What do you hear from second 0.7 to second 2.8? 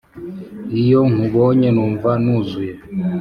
iyo nkubonye numva nuzuye"